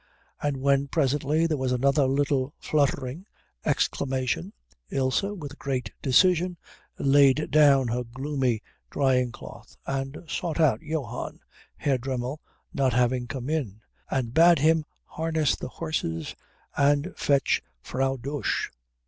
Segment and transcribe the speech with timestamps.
[0.41, 3.27] But when presently there was another little fluttering
[3.63, 4.51] exclamation,
[4.89, 6.57] Ilse, with great decision,
[6.97, 11.39] laid down her gloomy drying cloth and sought out Johann,
[11.77, 12.39] Herr Dremmel
[12.73, 16.35] not having come in, and bade him harness the horses
[16.75, 18.71] and fetch Frau Dosch.